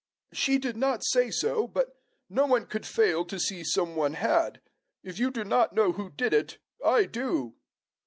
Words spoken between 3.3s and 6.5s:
see some one had. If you do not know who did